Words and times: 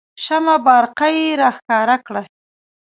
شمه 0.23 0.55
بارقه 0.65 1.07
یې 1.15 1.25
راښکاره 1.41 1.97
کړه. 2.05 2.23